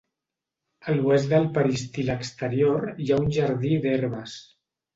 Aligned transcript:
A 0.89 0.95
l'oest 0.95 1.29
del 1.33 1.45
peristil 1.59 2.09
exterior 2.15 2.89
hi 3.05 3.09
ha 3.17 3.23
un 3.27 3.31
jardí 3.39 3.77
d'herbes. 3.87 4.39